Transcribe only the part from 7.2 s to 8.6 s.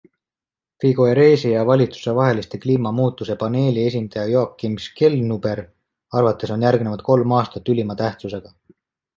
aastat ülima tähtsusega.